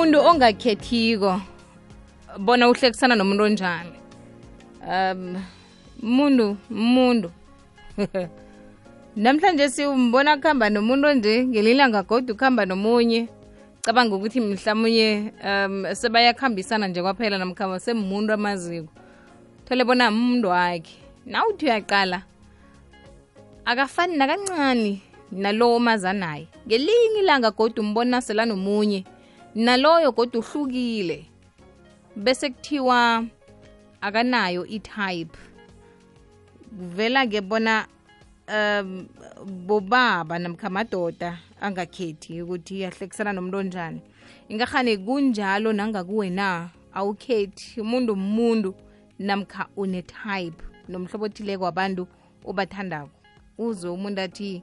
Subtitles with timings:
[0.00, 1.40] umuntu ongakhethiko?
[2.38, 3.92] Bona uhlekisana nomuntu onjani?
[4.80, 5.36] Um
[6.02, 7.30] muntu muntu
[9.16, 13.28] namhlanje simbona kuhamba nomuntu onje ngelilanga godwa ukuhamba nomunye.
[13.82, 18.88] Cabanga ukuthi mhlamunye um sebayakuhambisana nje kwaphela namkhamba semuntu amaziko.
[19.68, 22.22] Thole bona umuntu wakhe nawuthi uyaqala
[23.64, 29.19] akafani nakancane nalowo omazanaye ngelinye ilanga godwa umbona selanomunye nomunye
[29.54, 31.26] naloyo kodwa uhlukile.
[32.16, 33.24] Bese kuthiwa
[34.00, 35.38] akanayo i-type.
[36.78, 37.86] Kuvela-ke bona
[38.48, 39.08] um
[39.66, 44.00] bobaba namkha madoda angakhethi ukuthi yahlekisana nomuntu onjani.
[44.48, 46.68] Ingahani kunjalo nangakuwe na?
[46.94, 47.80] Awukhethi.
[47.80, 48.74] Umuntu umuntu
[49.18, 52.08] namkha une-type nomhlobo othileko wabantu
[52.44, 53.10] obathandako.
[53.58, 54.62] Uze umuntu athi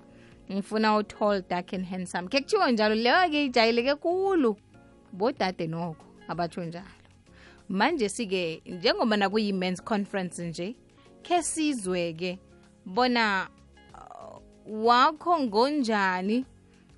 [0.52, 2.28] ngifuna u-tall dark and handsome.
[2.28, 4.58] Ke kuthiwo njalo leyo-ke ijayeleke kulu
[5.14, 6.86] bodade nokho abatsho njalo.
[7.70, 10.76] Manje sike njengoba nakuyi-mans conference nje
[11.24, 12.40] khe sizwe-ke
[12.86, 13.50] bona
[13.94, 16.46] uh, wakho ngonjani?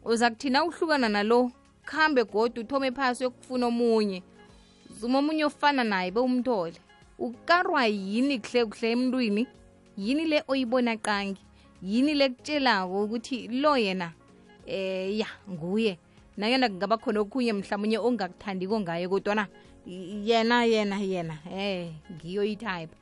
[0.06, 1.52] Uza kuthina uhlukana nalo
[1.86, 4.24] kuhambe godu uthome phasi yokufuna omunye.
[5.00, 6.78] Zuma omunye ofana naye bewumthole
[7.20, 9.48] ukarwa yini kuhle kuhle emntwini?
[9.98, 11.42] Yini le oyibona qangi?
[11.84, 14.12] Yini le kutshelako ukuthi lo yena
[14.66, 15.98] eh ya nguye
[16.40, 19.48] nayena kungaba khona okhunye mhlawumunye ongakuthandiko ngaye kodwana
[19.86, 22.96] yena yena yena eh ngiyo i-type.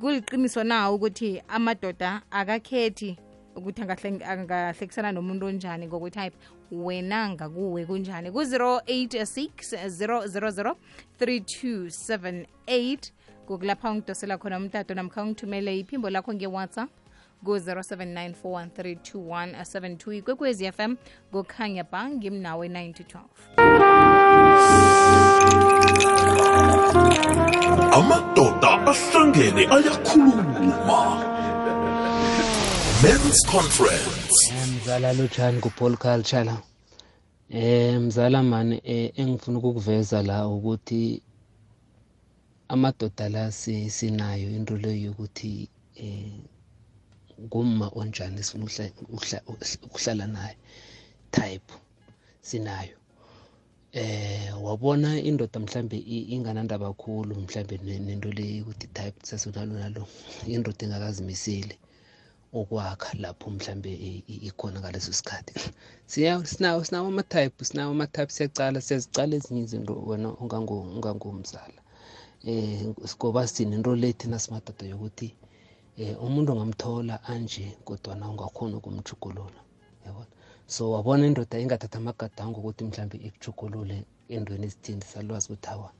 [0.00, 3.16] Kuliqiniso na ukuthi amadoda akakhethi
[3.56, 6.36] ukuthi angahlekisana nomuntu onjani ngokwe-type?
[6.72, 8.30] Wena ngakuwe kunjani?
[8.30, 10.74] Ku-086 000
[11.20, 13.12] 3278
[13.46, 17.01] kukulapha ungidosela khona umtato namkha ungithumele iphimbo lakho nge-whatsapp
[17.44, 20.96] ku-079 ikwekwezi fm
[21.32, 23.22] kukhanya ba ngimnawe 9 to 12
[27.92, 31.00] amadoda ahlangene ayakhuluma.
[33.02, 34.52] Men's conference.
[34.72, 36.56] Mzala lotshani ku-paul culture la.
[37.50, 41.22] Eh mzala mani eh engifuna ukukuveza la ukuthi
[42.68, 46.24] amadoda la sinayo into leyo yokuthi eh
[47.40, 48.66] ngumma onjani sifuna
[49.82, 50.56] ukuhlala naye
[51.30, 51.72] type
[52.40, 52.96] sinayo.
[53.92, 55.96] Eh wabona indoda mhlambe
[56.34, 60.06] inganandaba kakhulu mhlambe nento le ukuthi type sasunalo nalo
[60.46, 61.76] indoda engakazimiseli
[62.52, 63.92] okwakha lapho mhlambe
[64.48, 65.54] ikhona ngaleso sikhathi.
[66.06, 70.28] Sinawo sinawo ama-type sinawo ama-type siyacala siyazicala ezinye izinto wena
[70.96, 71.80] ungangomzala
[72.44, 75.28] eh ngoba sinento lethi nasimadoda yokuthi
[76.00, 79.60] eh umuntu ongamthola anje kodwana ungakhona ukumjugulula
[80.04, 80.32] yabona?
[80.66, 83.96] So wabona indoda ingathatha amagadango ukuthi mhlawumbe ikujugulule
[84.34, 85.90] endweni ezithini salwazi ukuthi hawa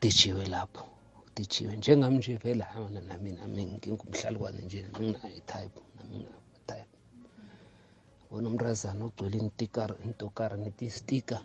[0.00, 0.84] dithiwe lapho
[1.36, 6.96] dithiwe njengami nje vele hawana nami nami ngingumhlalukwane nje nginayo itype nami nginayo type
[8.28, 9.36] bona umrazana ogcwele
[10.06, 11.36] intokara netistika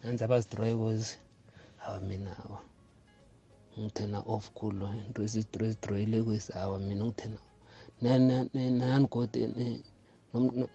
[0.00, 1.06] nanzi abazidrivers
[1.82, 2.60] hawa mina hawa
[3.80, 7.38] ngithena off kulo into ezidroyile kwezi hawa mina ngithena
[8.02, 9.40] nani godi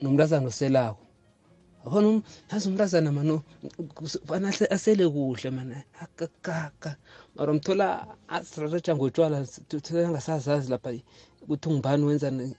[0.02, 1.04] nomntazana oselako.
[1.86, 3.44] Abona yazi umntazana mano
[4.28, 6.96] fana asele kuhle mana akakaka
[7.36, 7.88] mara mthola
[8.28, 9.38] asirareja ngotshwala
[10.08, 10.90] angasazazi lapha
[11.42, 12.56] ukuthi ungubani wenzani.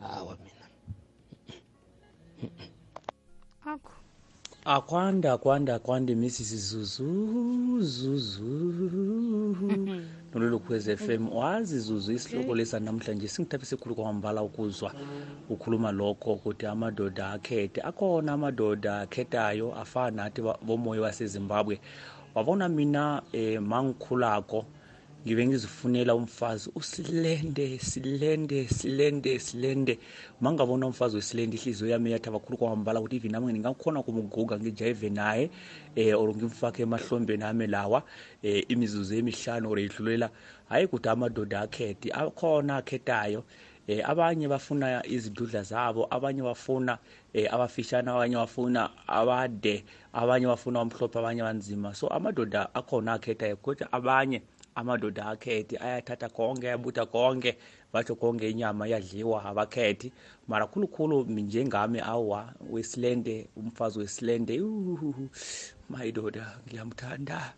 [0.00, 0.66] Hawa mina.
[2.42, 2.75] akho
[4.66, 8.50] akwanda akwanda akwanda misisi zuzu zuzu
[10.34, 14.92] nololokhwez f m wazi zuzu isihloko lesa namhlanje singithaphise khulu kwamambala ukuzwa
[15.48, 17.80] ukhuluma lokho ukuthi amadoda akhethe.
[17.80, 21.80] Akhona amadoda akhethayo afana nathi bomoya wasezimbabwe.
[22.34, 24.66] Wabona mina um mangikhulako
[25.26, 29.98] ngibe ngizifunela umfazi usilende silende silende silende.
[30.40, 35.50] Mangabona umfazi wesilende ihliziyo yami yathaba khulu kwamambala ukuthi even nami ngingakhona kumuguga ngijayive naye
[35.96, 38.02] eh or ngimfake emahlombeni ami lawa
[38.42, 40.30] eh imizuzu emihlanu or idlulela.
[40.68, 43.42] Hayi ukuthi amadoda akhethi akhona akhethayo
[43.88, 46.98] eh abanye bafuna izidudla zabo abanye bafuna
[47.34, 51.94] eh abafishana abanye bafuna abade abanye bafuna omhlophe abanye banzima.
[51.94, 54.42] So amadoda akhona akhethayo kodwa abanye
[54.76, 57.56] amadoda akhethi ayathatha konke ayabutha konke
[57.92, 60.12] batsho konke inyama iyadliwa abakhethi.
[60.48, 64.54] Mara khulukhulu njengami awa wesilende umfazi wesilende
[65.90, 67.54] mayidoda ngiyamthanda.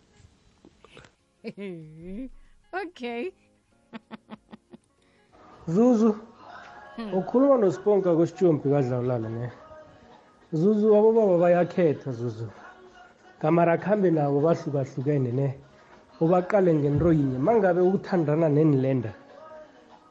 [2.71, 3.31] Okay.
[5.73, 6.15] Zuzu
[7.13, 9.51] ukhuluma nosponka kwesitshombi kadlawulana ne?
[10.53, 12.47] Zuzu abobaba bayakhetha zuzu.
[13.41, 15.47] Kamara khambe nabo bahlukahlukene ne
[16.21, 19.13] ubaqale ngento yinye mangabe uthandana nenilenda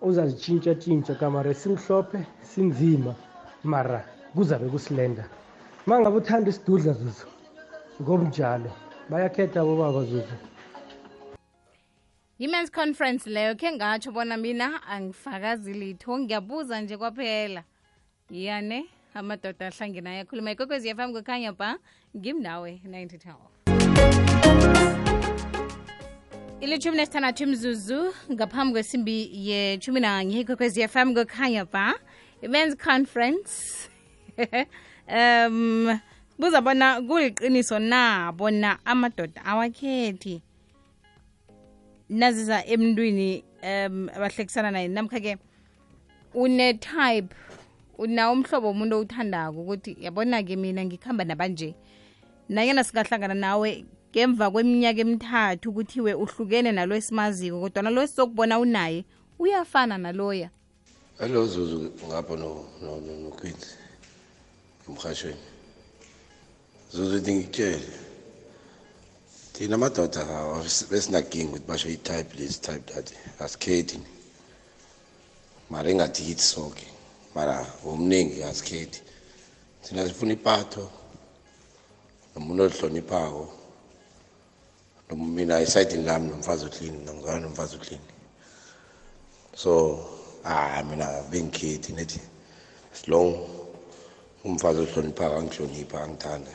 [0.01, 3.15] uzazitshintsha-tshintsha kamara simhlophe sinzima
[3.65, 5.25] mara kuzabe kusilenda.
[5.87, 7.27] Mangabe uthanda isidudla zuzu
[8.03, 8.71] ngobunjalo
[9.11, 10.37] bayakhetha abobaba zuzu.
[12.39, 17.65] Yi-men's conference leyo khe ngatsho bona mina angifakazi litho ngiyabuza nje kwaphela.
[18.31, 20.51] Yane amadoda ahlangene akhuluma.
[20.51, 21.79] Ikwekwezi yafam kukhanya ba
[22.17, 25.08] ngimnawe 92
[26.61, 31.95] ilithumi nesithandathu imzuzu ngaphambi kwesimbi yethumi nanye ikwekwezi fm kokhanya ba
[32.43, 33.89] i-men's conference.
[35.09, 35.99] Um
[36.39, 40.43] buza bona kuliqiniso na bona amadoda awakhethi?
[42.09, 44.89] Naziza emntwini um abahlekisana naye.
[44.89, 45.39] Namkha-ke
[46.35, 47.35] une-type
[47.99, 51.75] unawo umhlobo womuntu owuthandako ukuthi yabona-ke mina ngikuhamba nabanje
[52.49, 59.05] nanyana singahlangana nawe ngemva kweminyaka emithathu ukuthiwe uhlukene nalo esimaziko kodwa lo esizokubona unaye
[59.39, 60.51] uyafana naloya.
[61.19, 63.67] Hello zuzu ngapha noqueens
[64.89, 65.45] emhashweni
[66.93, 67.93] zuzu thi ngikutshele.
[69.53, 70.25] Thina madoda
[70.91, 73.99] besinakinga ukuthi basho i-type lesi type that asikhethi
[75.71, 76.87] mara engathi yithi soke
[77.35, 79.01] mara ngomningi asikhethi.
[79.83, 80.91] Thina sifuna ipatho
[82.35, 83.58] nomuntu olihloniphako
[85.17, 88.09] mina esayidini lami nomfazi uklini nomzala nomfazi uklini
[89.57, 90.05] so
[90.45, 92.21] ah mina bengikhethi nethi
[93.07, 93.59] long
[94.45, 96.55] umfazi ohloniphaka angihlonipha angithanda.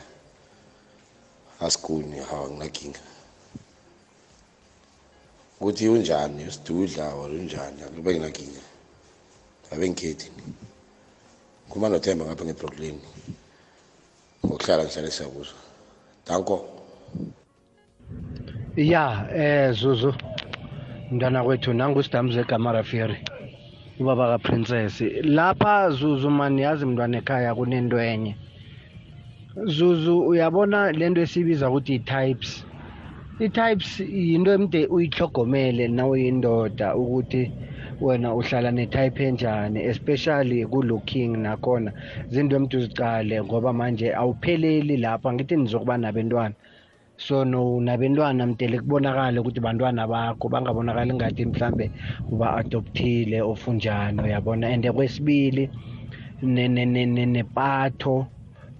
[1.60, 3.00] Asikuni hawa nginakinga
[5.60, 6.44] ukuthi unjani?
[6.48, 7.82] Usidudla or unjani?
[7.82, 8.60] Akube nginakinga.
[9.72, 10.30] Abe ngikhethi
[11.68, 12.98] khuluma nothemba ngapha ngebrooklyn
[14.44, 15.58] ngokuhlala ngihlale siyakuzwa
[16.26, 16.73] danko?
[18.76, 20.14] Ya eh zuzu
[21.10, 23.16] mntwana kwethu nangusidamzu egamara fury
[24.00, 28.36] ubaba kaprincess lapha zuzu mani yazi mntwana ekhaya kunento enye.
[29.66, 32.66] Zuzu uyabona lento esibiza ukuthi i-types?
[33.38, 37.42] I-types yinto emde uyihlogomele nawuyindoda ukuthi
[38.00, 41.92] wena uhlala netype enjani especially ku-looking nakhona.
[42.32, 46.54] Zinto emde uzicale ngoba manje awupheleli lapha ngithi nizokuba nabentwana.
[47.16, 51.90] So no nabantwana mdele kubonakale ukuthi bantwana bakho bangabonakali ngathi mhlambe
[52.32, 54.68] uba adoptile ofunjani uyabona?
[54.68, 55.70] And kwesibili
[56.42, 58.26] nepatho.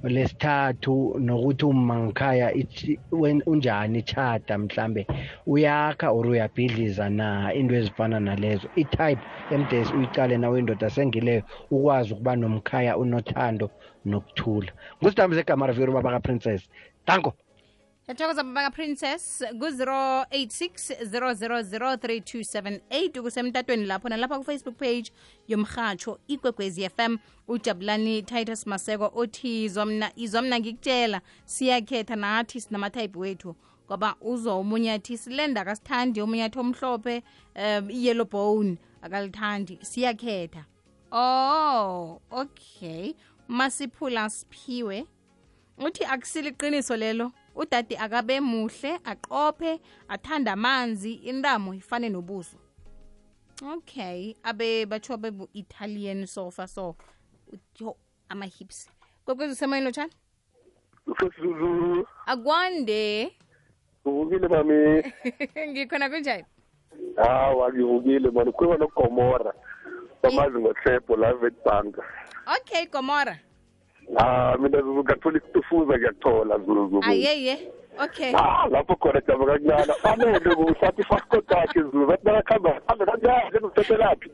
[0.05, 2.53] Lesithathu nokuthi uma ngikhaya
[3.47, 5.07] unjani ichata mhlambe?
[5.47, 7.55] Uyakha or uyabhidliza na?
[7.55, 8.69] Into ezifana nalezo.
[8.77, 13.71] I-type emdes uyicale nawe indoda sengileyo ukwazi ukuba nomkhaya unothando
[14.05, 14.73] nokuthula.
[15.03, 16.69] Ngusidambi zegama revero baba kaprincess.
[17.07, 17.33] Danko.
[18.09, 25.12] Yathokoza baba princess ku-086 000 3278 kusemtatweni lapho nalapha kufacebook page
[25.49, 27.17] yomrhatsho ikwekwezi fm
[27.49, 33.56] ujabulani titus maseko othi izomna izomna ngikutshela siyakhetha nathi sinamatype wethu
[33.87, 37.23] ngoba uzo omunye athi silenda akasithandi omunye athi omhlophe
[37.57, 40.65] um i-yellow bone akalithandi siyakhetha.
[41.12, 43.15] Oh okay.
[43.49, 45.07] Masiphula siphiwe.
[45.79, 52.56] Uthi akusiliqiniso lelo udade akabe muhle aqophe athanda amanzi intamo ifane nobuso.
[53.62, 56.96] Okay abe batsho bebu-italian sofa so
[57.78, 57.96] yo
[58.28, 58.90] ama-hips.
[59.25, 60.12] Kwekwezi usemoyeni lotshani
[62.26, 63.32] akwande.
[64.04, 65.02] Uvukile mami.
[65.68, 66.44] Ngikhona kunjani?
[67.16, 68.50] Hawa ngivukile mani.
[68.50, 69.52] Ukhuluma nogomora.
[70.23, 71.96] Bamazi ngohlebho la Witbank.
[72.56, 73.38] Okay gomora
[74.16, 77.58] ah mina ngathola isitufuza ngiyakuthola zuzu ayeye
[77.99, 78.32] okay.
[78.37, 79.92] Ah lapho khona jama kancane.
[80.02, 84.30] Fanele kusathi ifasikoti yakhe zuzu bathi nakakhamba hambe kancane ngizithethelaphi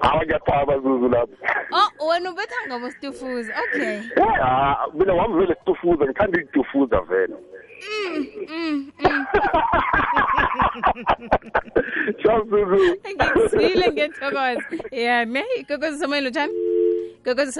[0.00, 1.36] hawa ngiyathaba zuzu lapho.
[1.72, 4.00] Oh wena ubetha ngomositufuza okay.
[4.42, 7.34] Ah mina wami vele situfuza ngithanda ikutufuza vele.
[7.84, 8.90] Ngikuzile ngethokoza mm.
[12.22, 12.96] Ciao Zuzu.
[13.14, 14.64] ngikuzwile ngiyathokoza.
[14.90, 16.52] Ya ne ikokozi usemoyeni lotshani
[17.20, 17.50] ikokozi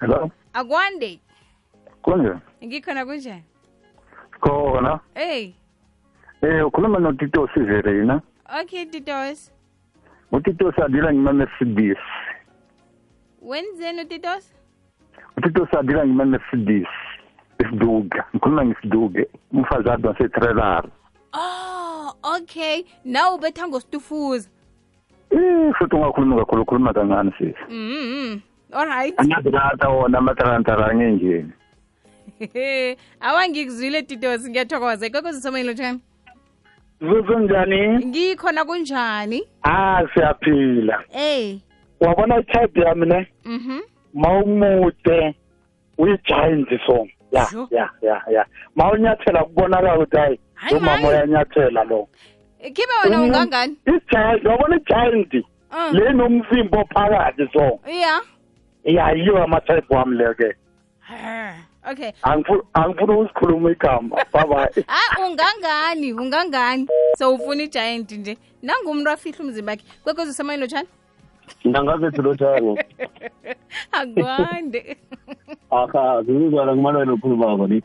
[0.00, 0.30] Hello.
[0.52, 1.20] akwande
[2.02, 2.32] Konje?
[2.64, 3.42] ngikhona kunjani
[4.40, 5.00] Khona.
[5.14, 5.52] hey
[6.42, 8.20] Eh ukhuluma noTito Siverina.
[8.60, 9.52] okay titos
[10.32, 11.98] uTito sadila ngima Mercedes.
[13.42, 14.54] wenzeni utitos
[15.36, 16.86] uTito sadila ngima Mercedes.
[17.60, 18.24] Isiduga.
[18.34, 19.28] Ngikhuluma ngisiduge.
[19.52, 20.84] Umfazi wami wasetrailer.
[21.32, 24.48] oh okay nawe ubetha ngositufuza
[25.30, 27.64] Eh futhi ungakhuluma kakhulu ukhuluma kancane sisi.
[27.68, 28.40] mm all
[28.72, 29.14] right.
[29.16, 31.52] Anyazi kata wona amatarantara ngenjeni.
[33.20, 36.00] awangikuzwile titos ngiyathokoza ikoko somayini lotshani
[37.00, 38.06] zuzu njani?
[38.06, 41.02] Ngikhona kunjani ah siyaphila.
[41.14, 41.58] Ey
[42.00, 43.26] wabona itype yami ne?
[43.44, 43.80] Mhm.
[44.14, 45.34] Mawumude
[45.98, 48.46] uyi-giant so ya ya ya ya.
[48.76, 50.16] Mawunyathela kubonakala ukuthi
[50.54, 52.08] hayi umama uyanyathela lo.
[52.62, 53.76] Khibe wena Umuntu- ungangani?
[53.86, 55.90] I-giant wabona i-giant Ah.
[55.92, 58.20] le nomzimbo ophakathi so ya ya
[58.88, 60.54] yiyo amatype wami leyo ke
[61.10, 61.54] Ah,
[61.90, 66.86] okay angifuna ukusikhuluma igama babayi ah ungangani ungangani.
[67.18, 68.36] So ufuna igiant nje?
[68.62, 70.88] Nangumuntu afihle umzimba wakhe kwekwezi somayini lotshani?
[71.64, 72.78] Ndangazethu lotshani.
[73.92, 74.96] Akwande.
[75.70, 77.82] Aha zizuzwana kumalwelo okhulumako ni.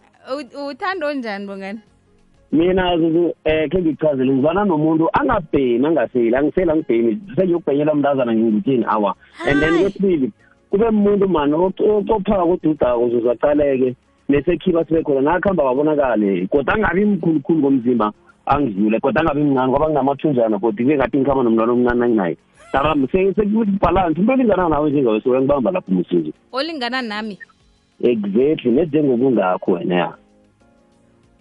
[0.67, 1.79] Uthanda onjani bongani?
[2.51, 7.21] Mina zuzu eh khe ngikuchazele ngizwana nomuntu angabheni angaseli angiseli angibheni.
[7.35, 9.15] Sengiyokubhenyela mntazana ngingutini awa.
[9.47, 9.81] And then Hayi.
[9.81, 10.31] kwesibili
[10.73, 13.95] kube muntu mani ocophaka kodudako zuzu aqaleke
[14.29, 16.47] nesekhiba sibe khona nakuhamba babonakale.
[16.47, 18.13] Kodwa angabi mkhulukhulu ngomzimba
[18.45, 18.99] angidlule.
[18.99, 22.37] Kodwa angabi mncane ngoba nginamathunjana kodwa kube ngathi ngikhamba nomntwana omncane anginaye
[22.73, 27.37] dara sekubhalansi into elingana nawe njengawe soke ngibamba lapho musuzu olingana nami?
[28.01, 30.13] Exactly nejengokungakho wena ya.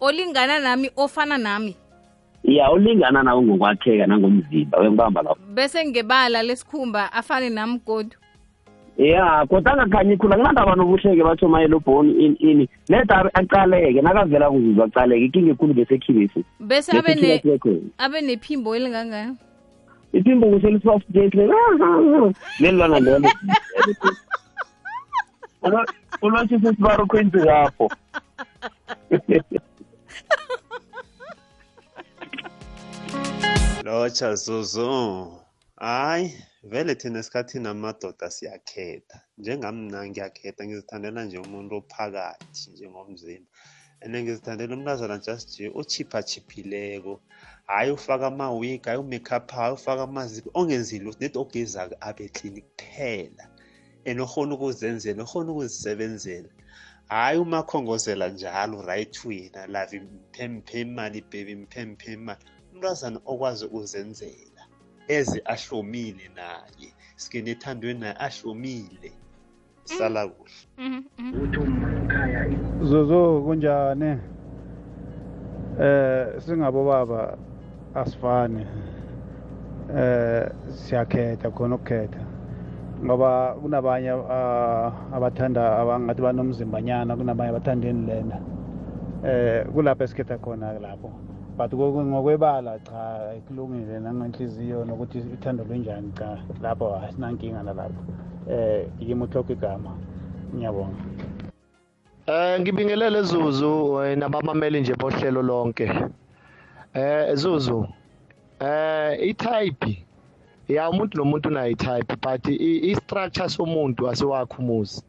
[0.00, 1.74] Olingana nami ofana nami?
[2.44, 5.40] Ya ulingana nawe ngokwakheka nangomzimba wengibamba lapho.
[5.54, 8.21] Bese ngebala lesikhumba afane nami godu.
[9.08, 15.24] Ya kodwa angakhanyi khula kunandaba nobuhleke batsho mayelobhoni ini ini leda aqaleke nakavela kuzizwa aqaleke
[15.24, 17.42] ikinga ekhulu besekhibesi bese abe ne
[17.98, 19.36] abe nephimbo elingangani?
[20.12, 21.48] Iphimbo kuselisifasitete
[22.60, 23.28] lelilwana lelo
[26.22, 27.90] ulwashisa isibaro khwenzi lapho.
[33.84, 35.41] Lotsha zuzu.
[35.82, 36.34] Hayi
[36.70, 39.18] vele thina esikhathini amadoda siyakhetha.
[39.38, 43.50] Njengamna ngiyakhetha ngizithandela nje umuntu ophakathi njengomzimba
[44.04, 47.14] and ngizithandela umntazana just nje ochiphachiphileko
[47.66, 53.44] hhayi ufaka amawig hhayi umakeup hhayi ufaka amazipi ongenzi lutho nedi ogezako abe klini kuphela.
[54.06, 56.50] And okhona ukuzenzela okhona ukuzisebenzela.
[57.08, 64.51] Hhayi umakhongozela njalo right wena lavi mphemphe imali baby mphemphe imali umntazana okwazi ukuzenzela.
[65.08, 66.88] Eze ahlomile naye.
[67.16, 69.12] Sikene ethandweni naye ahlomile.
[69.84, 71.02] Sala kuhle.
[72.82, 74.18] Zuzu kunjani?
[75.80, 77.38] Eh singabo baba
[77.94, 78.66] asifani.
[79.96, 82.20] Eh siyakhetha khona ukukhetha.
[83.04, 88.38] Ngoba kunabanye ah, abathanda abangathi banomzimbanyana kunabanye abathanda inilenda
[89.24, 91.10] eh kulapho esikhetha khona lapho.
[91.56, 98.02] But ngoku- ngokwebala cha kulungile nangenhliziyo nokuthi uthando lwenjani cha lapho asinankinga nalapho
[98.50, 99.90] eh yimi uhlokha igama
[100.54, 100.96] ngiyabonga
[102.26, 105.90] Eh ngibingelele Zuzu eh, nabamameli nje bohlelo lonke.
[106.94, 107.88] Eh Zuzu.
[108.60, 110.06] Eh i-type
[110.68, 115.02] ya umuntu nomuntu unayo i-type but i- i-structure somuntu asiwakho umuzi.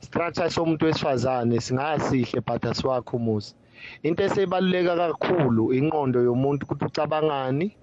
[0.00, 3.54] Structure somuntu wesifazane singasihle but asiwakho umuzi.
[4.02, 7.76] Into esebaluleka kakhulu inqondo yomuntu ukuthi ucabangani.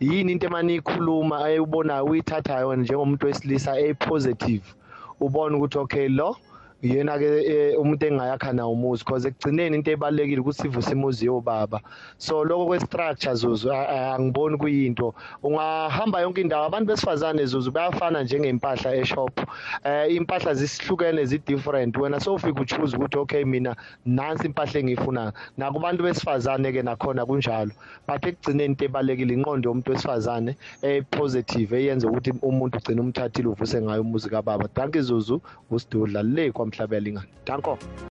[0.00, 4.66] Yini into emaniyikhuluma ayibonayo uyithathayo wena njengomuntu wesilisa e-positive?
[5.20, 6.36] Ubone ukuthi okay lo
[6.82, 11.80] yena ke umuntu engayakha nawo umuzi because ekugcineni into ebalekile ukuthi sivuse imuzi yobaba.
[12.18, 15.14] So lokho kwe-structure zuzu a- a- angiboni kuyinto.
[15.42, 19.40] Ungahamba yonke indawo abantu besifazane zuzu bayafana njengempahla eshop.
[19.84, 21.96] Eh impahla zisihlukene zi-different.
[21.96, 27.72] Wena sowufika uchoose ukuthi okay mina nansi impahla engiyifunayo nakubantu besifazane ke nakhona kunjalo.
[28.06, 34.02] But ekugcineni into ebalekile inqondo yomuntu wesifazane e-positive eyenza ukuthi umuntu ugcine umthathile uvuse ngayo
[34.02, 34.68] umuzi kababa.
[34.74, 35.40] Danke zuzu.
[35.70, 36.22] Usidudla.
[36.22, 37.78] Le kwamhlabela kwamhlabelingane danko